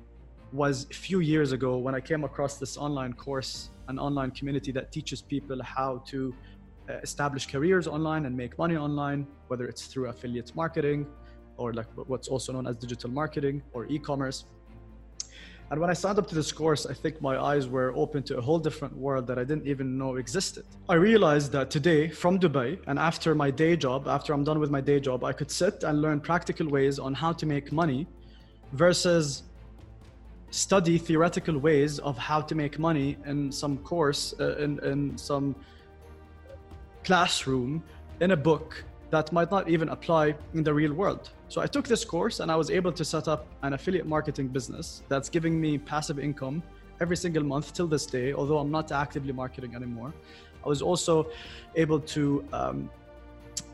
was 0.53 0.87
a 0.93 0.95
few 0.95 1.19
years 1.19 1.51
ago 1.51 1.77
when 1.77 1.93
I 1.93 2.01
came 2.01 2.23
across 2.23 2.57
this 2.57 2.77
online 2.77 3.15
course, 3.15 3.71
an 3.89 3.99
online 3.99 4.31
community 4.31 4.71
that 4.71 4.93
teaches 4.93 5.21
people 5.21 5.61
how 5.61 6.05
to 6.07 6.33
uh, 6.89 6.99
establish 7.03 7.49
careers 7.49 7.89
online 7.89 8.27
and 8.27 8.37
make 8.37 8.57
money 8.59 8.77
online, 8.77 9.27
whether 9.49 9.67
it's 9.67 9.87
through 9.87 10.07
affiliate 10.07 10.55
marketing 10.55 11.09
or 11.57 11.73
like 11.73 11.89
what's 12.07 12.29
also 12.29 12.53
known 12.53 12.69
as 12.69 12.77
digital 12.77 13.11
marketing 13.11 13.61
or 13.73 13.87
e-commerce. 13.87 14.45
And 15.71 15.81
when 15.81 15.91
I 15.91 15.95
signed 15.95 16.19
up 16.19 16.29
to 16.29 16.35
this 16.35 16.53
course, 16.53 16.87
I 16.87 16.95
think 16.95 17.21
my 17.21 17.37
eyes 17.43 17.67
were 17.67 17.93
open 17.97 18.23
to 18.25 18.39
a 18.39 18.41
whole 18.41 18.61
different 18.61 18.97
world 18.97 19.27
that 19.27 19.37
I 19.37 19.43
didn't 19.43 19.67
even 19.67 19.99
know 19.99 20.15
existed. 20.17 20.65
I 20.89 20.95
realized 20.95 21.51
that 21.53 21.71
today, 21.71 22.09
from 22.09 22.39
Dubai, 22.39 22.79
and 22.87 23.01
after 23.01 23.35
my 23.35 23.51
day 23.51 23.77
job, 23.77 24.07
after 24.07 24.33
I'm 24.33 24.45
done 24.45 24.61
with 24.61 24.71
my 24.71 24.81
day 24.81 25.01
job, 25.01 25.25
I 25.25 25.33
could 25.33 25.51
sit 25.51 25.83
and 25.83 26.01
learn 26.01 26.21
practical 26.21 26.69
ways 26.69 27.01
on 27.01 27.15
how 27.15 27.33
to 27.33 27.47
make 27.47 27.73
money 27.73 28.07
versus 28.75 29.43
study 30.51 30.99
theoretical 30.99 31.59
ways 31.59 31.99
of 31.99 32.17
how 32.17 32.41
to 32.41 32.55
make 32.55 32.79
money 32.79 33.17
in 33.27 33.51
some 33.51 33.77
course, 33.79 34.35
uh, 34.39 34.57
in, 34.59 34.79
in 34.85 35.19
some 35.19 35.57
classroom, 37.03 37.83
in 38.21 38.31
a 38.31 38.37
book 38.37 38.85
that 39.11 39.33
might 39.33 39.51
not 39.51 39.69
even 39.69 39.89
apply 39.91 40.35
in 40.55 40.63
the 40.63 40.75
real 40.75 40.93
world. 40.93 41.31
So 41.49 41.61
I 41.61 41.67
took 41.67 41.87
this 41.87 42.05
course 42.05 42.41
and 42.41 42.51
I 42.51 42.57
was 42.57 42.71
able 42.71 42.93
to 42.93 43.05
set 43.05 43.29
up 43.29 43.47
an 43.63 43.73
affiliate 43.73 44.07
marketing 44.07 44.49
business 44.49 45.03
that's 45.09 45.29
giving 45.29 45.61
me 45.61 45.79
passive 45.79 46.19
income 46.19 46.63
every 47.01 47.17
single 47.17 47.45
month 47.45 47.73
till 47.73 47.87
this 47.87 48.07
day, 48.07 48.33
although 48.33 48.59
I'm 48.59 48.71
not 48.71 48.91
actively 48.91 49.33
marketing 49.33 49.75
anymore. 49.75 50.13
I 50.65 50.69
was 50.69 50.83
also 50.83 51.31
able 51.77 52.01
to 52.01 52.45
um, 52.53 52.91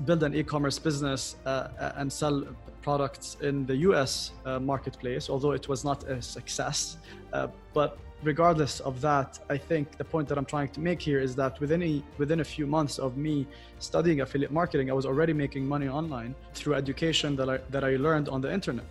build 0.04 0.22
an 0.22 0.34
e-commerce 0.34 0.78
business 0.78 1.36
uh, 1.46 1.92
and 1.96 2.12
sell 2.12 2.44
products 2.82 3.36
in 3.40 3.64
the 3.66 3.76
US 3.88 4.32
uh, 4.44 4.58
marketplace, 4.58 5.30
although 5.30 5.52
it 5.52 5.68
was 5.68 5.84
not 5.84 6.04
a 6.04 6.20
success. 6.20 6.96
Uh, 7.32 7.48
but 7.72 7.98
regardless 8.22 8.80
of 8.80 9.00
that, 9.00 9.38
I 9.48 9.56
think 9.56 9.96
the 9.96 10.04
point 10.04 10.28
that 10.28 10.38
I'm 10.38 10.44
trying 10.44 10.68
to 10.70 10.80
make 10.80 11.00
here 11.00 11.20
is 11.20 11.34
that 11.36 11.58
within 11.60 11.82
a, 11.82 12.02
within 12.18 12.40
a 12.40 12.44
few 12.44 12.66
months 12.66 12.98
of 12.98 13.16
me 13.16 13.46
studying 13.78 14.20
affiliate 14.20 14.52
marketing, 14.52 14.90
I 14.90 14.94
was 14.94 15.06
already 15.06 15.32
making 15.32 15.66
money 15.66 15.88
online 15.88 16.34
through 16.54 16.74
education 16.74 17.36
that 17.36 17.48
I, 17.48 17.58
that 17.70 17.84
I 17.84 17.96
learned 17.96 18.28
on 18.28 18.40
the 18.40 18.52
internet. 18.52 18.86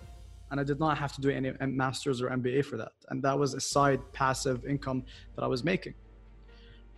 And 0.50 0.60
I 0.60 0.64
did 0.64 0.80
not 0.80 0.98
have 0.98 1.14
to 1.14 1.22
do 1.22 1.30
any 1.30 1.54
master's 1.66 2.22
or 2.22 2.30
MBA 2.30 2.66
for 2.66 2.76
that. 2.78 2.92
And 3.10 3.24
that 3.24 3.38
was 3.38 3.54
a 3.54 3.62
side 3.62 4.02
passive 4.12 4.66
income 4.66 5.04
that 5.36 5.44
I 5.44 5.48
was 5.48 5.64
making. 5.64 5.94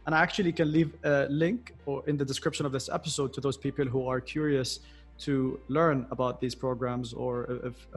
And 0.06 0.14
I 0.14 0.22
actually 0.22 0.52
can 0.52 0.72
leave 0.72 0.94
a 1.04 1.28
link 1.30 1.74
or 1.86 2.04
in 2.08 2.18
the 2.18 2.26
description 2.26 2.66
of 2.66 2.72
this 2.72 2.90
episode 2.90 3.34
to 3.34 3.42
those 3.42 3.58
people 3.58 3.86
who 3.86 4.08
are 4.08 4.20
curious 4.20 4.80
to 5.20 5.60
learn 5.68 6.06
about 6.12 6.42
these 6.42 6.56
programs 6.56 7.14
or 7.14 7.62
if, 7.64 7.88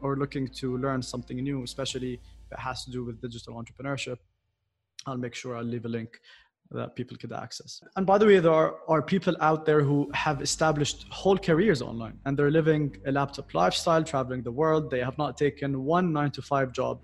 or 0.00 0.16
looking 0.16 0.48
to 0.48 0.78
learn 0.78 1.02
something 1.02 1.36
new, 1.36 1.62
especially 1.62 2.14
if 2.14 2.52
it 2.52 2.58
has 2.58 2.84
to 2.84 2.90
do 2.90 3.04
with 3.04 3.20
digital 3.20 3.54
entrepreneurship, 3.54 4.18
I'll 5.06 5.16
make 5.16 5.34
sure 5.34 5.56
I'll 5.56 5.64
leave 5.64 5.84
a 5.84 5.88
link 5.88 6.18
that 6.70 6.96
people 6.96 7.16
could 7.16 7.32
access. 7.32 7.82
And 7.96 8.06
by 8.06 8.18
the 8.18 8.26
way, 8.26 8.40
there 8.40 8.52
are, 8.52 8.76
are 8.88 9.02
people 9.02 9.36
out 9.40 9.66
there 9.66 9.82
who 9.82 10.10
have 10.14 10.40
established 10.42 11.06
whole 11.10 11.36
careers 11.38 11.82
online 11.82 12.18
and 12.24 12.36
they're 12.36 12.50
living 12.50 12.96
a 13.06 13.12
laptop 13.12 13.52
lifestyle, 13.54 14.02
traveling 14.02 14.42
the 14.42 14.50
world. 14.50 14.90
They 14.90 15.00
have 15.00 15.18
not 15.18 15.36
taken 15.36 15.84
one 15.84 16.12
nine 16.12 16.30
to 16.32 16.42
five 16.42 16.72
job, 16.72 17.00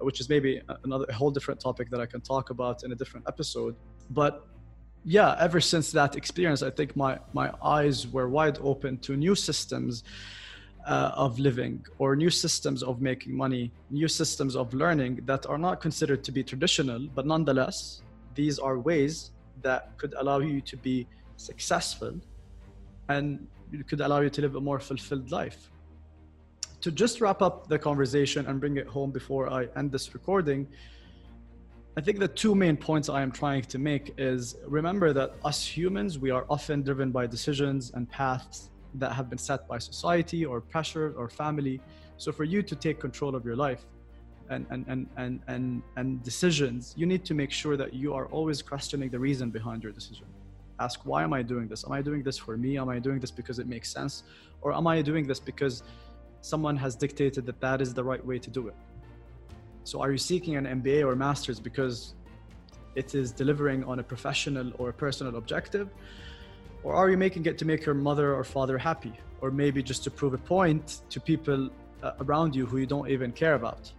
which 0.00 0.20
is 0.20 0.28
maybe 0.28 0.60
another 0.84 1.06
whole 1.12 1.30
different 1.30 1.60
topic 1.60 1.90
that 1.90 2.00
I 2.00 2.06
can 2.06 2.20
talk 2.20 2.50
about 2.50 2.84
in 2.84 2.92
a 2.92 2.94
different 2.94 3.26
episode. 3.28 3.74
But 4.10 4.46
yeah, 5.04 5.36
ever 5.38 5.60
since 5.60 5.92
that 5.92 6.16
experience, 6.16 6.62
I 6.62 6.70
think 6.70 6.96
my 6.96 7.18
my 7.32 7.52
eyes 7.62 8.06
were 8.08 8.28
wide 8.28 8.58
open 8.60 8.98
to 8.98 9.16
new 9.16 9.34
systems 9.34 10.02
uh, 10.86 11.10
of 11.14 11.38
living 11.38 11.84
or 11.98 12.16
new 12.16 12.30
systems 12.30 12.82
of 12.82 13.00
making 13.00 13.36
money, 13.36 13.72
new 13.90 14.08
systems 14.08 14.54
of 14.56 14.72
learning 14.72 15.20
that 15.26 15.46
are 15.46 15.58
not 15.58 15.80
considered 15.80 16.22
to 16.24 16.32
be 16.32 16.42
traditional, 16.42 17.00
but 17.14 17.26
nonetheless, 17.26 18.02
these 18.34 18.58
are 18.58 18.78
ways 18.78 19.32
that 19.62 19.96
could 19.98 20.14
allow 20.18 20.38
you 20.38 20.60
to 20.60 20.76
be 20.76 21.06
successful 21.36 22.14
and 23.08 23.46
could 23.88 24.00
allow 24.00 24.20
you 24.20 24.30
to 24.30 24.40
live 24.42 24.54
a 24.54 24.60
more 24.60 24.78
fulfilled 24.78 25.30
life. 25.30 25.70
To 26.86 26.92
just 26.92 27.20
wrap 27.20 27.42
up 27.42 27.66
the 27.66 27.80
conversation 27.80 28.46
and 28.46 28.60
bring 28.60 28.76
it 28.76 28.86
home 28.86 29.10
before 29.10 29.52
I 29.52 29.66
end 29.74 29.90
this 29.90 30.14
recording, 30.14 30.68
I 31.96 32.00
think 32.00 32.20
the 32.20 32.28
two 32.28 32.54
main 32.54 32.76
points 32.76 33.08
I 33.08 33.22
am 33.22 33.32
trying 33.32 33.62
to 33.62 33.76
make 33.76 34.14
is 34.18 34.54
remember 34.64 35.12
that 35.12 35.34
us 35.44 35.66
humans, 35.66 36.16
we 36.20 36.30
are 36.30 36.46
often 36.48 36.84
driven 36.84 37.10
by 37.10 37.26
decisions 37.26 37.90
and 37.94 38.08
paths 38.08 38.70
that 38.94 39.10
have 39.10 39.28
been 39.28 39.36
set 39.36 39.66
by 39.66 39.78
society 39.78 40.46
or 40.46 40.60
pressure 40.60 41.12
or 41.16 41.28
family. 41.28 41.80
So 42.18 42.30
for 42.30 42.44
you 42.44 42.62
to 42.62 42.76
take 42.76 43.00
control 43.00 43.34
of 43.34 43.44
your 43.44 43.56
life 43.56 43.84
and, 44.48 44.64
and, 44.70 44.84
and, 44.86 45.08
and, 45.16 45.40
and, 45.48 45.82
and 45.96 46.22
decisions, 46.22 46.94
you 46.96 47.04
need 47.04 47.24
to 47.24 47.34
make 47.34 47.50
sure 47.50 47.76
that 47.76 47.94
you 47.94 48.14
are 48.14 48.26
always 48.26 48.62
questioning 48.62 49.10
the 49.10 49.18
reason 49.18 49.50
behind 49.50 49.82
your 49.82 49.90
decision. 49.90 50.26
Ask, 50.78 51.00
why 51.04 51.24
am 51.24 51.32
I 51.32 51.42
doing 51.42 51.66
this? 51.66 51.84
Am 51.84 51.90
I 51.90 52.00
doing 52.00 52.22
this 52.22 52.38
for 52.38 52.56
me? 52.56 52.78
Am 52.78 52.88
I 52.88 53.00
doing 53.00 53.18
this 53.18 53.32
because 53.32 53.58
it 53.58 53.66
makes 53.66 53.90
sense? 53.90 54.22
Or 54.60 54.72
am 54.72 54.86
I 54.86 55.02
doing 55.02 55.26
this 55.26 55.40
because 55.40 55.82
someone 56.46 56.76
has 56.76 56.94
dictated 56.94 57.44
that 57.44 57.60
that 57.60 57.80
is 57.80 57.92
the 57.92 58.04
right 58.04 58.24
way 58.24 58.38
to 58.38 58.50
do 58.50 58.68
it? 58.68 58.76
So 59.82 60.00
are 60.00 60.12
you 60.12 60.18
seeking 60.18 60.54
an 60.56 60.66
MBA 60.80 61.04
or 61.04 61.16
master's 61.16 61.58
because 61.58 62.14
it 62.94 63.14
is 63.14 63.32
delivering 63.32 63.82
on 63.84 63.98
a 63.98 64.02
professional 64.02 64.72
or 64.78 64.88
a 64.90 64.92
personal 64.92 65.36
objective? 65.36 65.88
Or 66.84 66.94
are 66.94 67.10
you 67.10 67.16
making 67.16 67.46
it 67.46 67.58
to 67.58 67.64
make 67.64 67.84
your 67.84 67.96
mother 67.96 68.28
or 68.34 68.44
father 68.44 68.78
happy? 68.78 69.14
Or 69.40 69.50
maybe 69.50 69.82
just 69.82 70.04
to 70.04 70.10
prove 70.10 70.34
a 70.34 70.38
point 70.38 71.00
to 71.10 71.20
people 71.20 71.68
uh, 72.02 72.12
around 72.20 72.54
you 72.54 72.64
who 72.64 72.78
you 72.78 72.86
don't 72.86 73.10
even 73.10 73.32
care 73.32 73.54
about? 73.54 73.92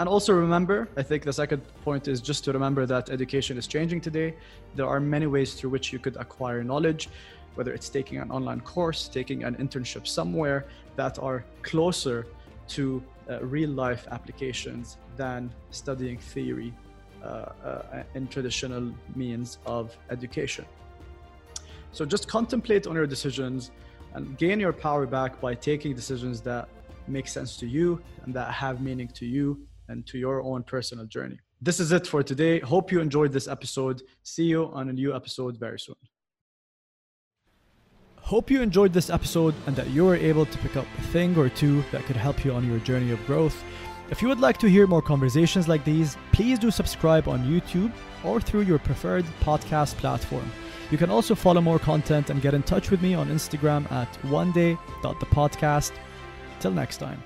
And 0.00 0.08
also 0.08 0.32
remember, 0.32 0.88
I 0.96 1.02
think 1.02 1.24
the 1.24 1.32
second 1.32 1.60
point 1.84 2.06
is 2.06 2.20
just 2.20 2.44
to 2.44 2.52
remember 2.52 2.86
that 2.86 3.10
education 3.10 3.56
is 3.58 3.66
changing 3.66 4.00
today. 4.00 4.34
There 4.76 4.86
are 4.86 5.00
many 5.00 5.26
ways 5.26 5.54
through 5.54 5.70
which 5.70 5.92
you 5.92 5.98
could 5.98 6.16
acquire 6.16 6.62
knowledge, 6.62 7.08
whether 7.54 7.72
it's 7.72 7.88
taking 7.88 8.18
an 8.18 8.30
online 8.30 8.60
course, 8.60 9.08
taking 9.08 9.44
an 9.44 9.54
internship 9.56 10.06
somewhere 10.06 10.66
that 10.96 11.18
are 11.18 11.44
closer 11.62 12.26
to 12.68 13.02
uh, 13.30 13.40
real 13.44 13.70
life 13.70 14.06
applications 14.10 14.98
than 15.16 15.50
studying 15.70 16.18
theory 16.18 16.72
uh, 17.22 17.26
uh, 17.26 18.02
in 18.14 18.28
traditional 18.28 18.92
means 19.16 19.58
of 19.66 19.96
education. 20.10 20.64
So 21.92 22.04
just 22.04 22.28
contemplate 22.28 22.86
on 22.86 22.94
your 22.94 23.06
decisions 23.06 23.70
and 24.14 24.36
gain 24.38 24.60
your 24.60 24.72
power 24.72 25.06
back 25.06 25.40
by 25.40 25.54
taking 25.54 25.94
decisions 25.94 26.40
that 26.42 26.68
make 27.06 27.26
sense 27.28 27.56
to 27.56 27.66
you 27.66 28.00
and 28.24 28.34
that 28.34 28.52
have 28.52 28.80
meaning 28.80 29.08
to 29.08 29.26
you 29.26 29.66
and 29.88 30.06
to 30.06 30.18
your 30.18 30.42
own 30.42 30.62
personal 30.62 31.06
journey. 31.06 31.38
This 31.60 31.80
is 31.80 31.90
it 31.92 32.06
for 32.06 32.22
today. 32.22 32.60
Hope 32.60 32.92
you 32.92 33.00
enjoyed 33.00 33.32
this 33.32 33.48
episode. 33.48 34.02
See 34.22 34.44
you 34.44 34.66
on 34.72 34.88
a 34.90 34.92
new 34.92 35.14
episode 35.14 35.58
very 35.58 35.80
soon. 35.80 35.96
Hope 38.28 38.50
you 38.50 38.60
enjoyed 38.60 38.92
this 38.92 39.08
episode 39.08 39.54
and 39.66 39.74
that 39.74 39.88
you 39.88 40.04
were 40.04 40.14
able 40.14 40.44
to 40.44 40.58
pick 40.58 40.76
up 40.76 40.84
a 40.98 41.00
thing 41.00 41.34
or 41.38 41.48
two 41.48 41.82
that 41.90 42.04
could 42.04 42.14
help 42.14 42.44
you 42.44 42.52
on 42.52 42.68
your 42.68 42.78
journey 42.80 43.10
of 43.10 43.24
growth. 43.24 43.64
If 44.10 44.20
you 44.20 44.28
would 44.28 44.38
like 44.38 44.58
to 44.58 44.68
hear 44.68 44.86
more 44.86 45.00
conversations 45.00 45.66
like 45.66 45.82
these, 45.82 46.18
please 46.32 46.58
do 46.58 46.70
subscribe 46.70 47.26
on 47.26 47.46
YouTube 47.46 47.90
or 48.22 48.38
through 48.38 48.64
your 48.64 48.78
preferred 48.80 49.24
podcast 49.40 49.94
platform. 49.94 50.52
You 50.90 50.98
can 50.98 51.08
also 51.08 51.34
follow 51.34 51.62
more 51.62 51.78
content 51.78 52.28
and 52.28 52.42
get 52.42 52.52
in 52.52 52.62
touch 52.64 52.90
with 52.90 53.00
me 53.00 53.14
on 53.14 53.30
Instagram 53.30 53.90
at 53.90 54.14
one 54.26 54.52
day.thepodcast. 54.52 55.92
Till 56.60 56.72
next 56.72 56.98
time. 56.98 57.22